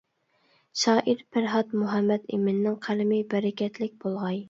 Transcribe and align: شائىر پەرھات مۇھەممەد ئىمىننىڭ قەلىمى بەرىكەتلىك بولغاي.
شائىر 0.83 1.21
پەرھات 1.37 1.77
مۇھەممەد 1.83 2.27
ئىمىننىڭ 2.39 2.83
قەلىمى 2.89 3.25
بەرىكەتلىك 3.35 3.99
بولغاي. 4.05 4.39